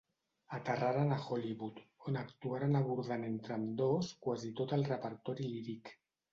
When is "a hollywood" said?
1.11-1.83